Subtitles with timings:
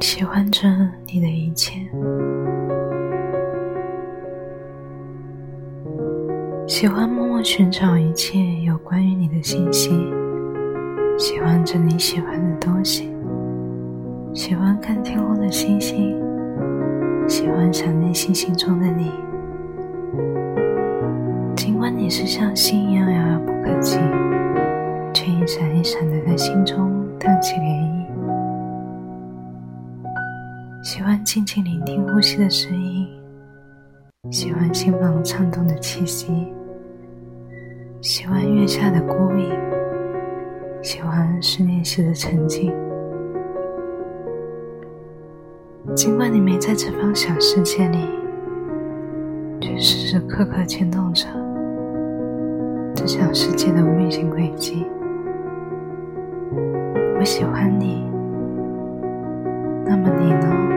[0.00, 0.68] 喜欢着
[1.06, 1.80] 你的一切，
[6.66, 9.90] 喜欢默默寻找一切有关于你的信息，
[11.18, 13.10] 喜欢着你喜欢的东西，
[14.34, 16.14] 喜欢看天空的星星，
[17.26, 19.10] 喜欢想念星星中的你。
[21.56, 23.98] 尽管你是像星一样遥遥不可及，
[25.12, 27.85] 却一闪一闪的在心中荡起涟漪。
[30.86, 33.08] 喜欢静静聆听呼吸的声音，
[34.30, 36.32] 喜欢心房颤动的气息，
[38.00, 39.52] 喜欢月下的孤影，
[40.82, 42.72] 喜欢思念时的沉静。
[45.96, 47.98] 尽管你没在这方小世界里，
[49.60, 51.26] 却时时刻刻牵动着
[52.94, 54.86] 这小世界的运行轨迹。
[57.18, 58.08] 我喜欢你，
[59.84, 60.75] 那么你呢？